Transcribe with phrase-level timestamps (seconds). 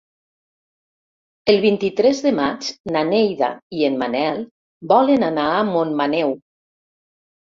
[1.51, 3.49] El vint-i-tres de maig na Neida
[3.81, 4.39] i en Manel
[4.93, 6.33] volen anar a Montmaneu.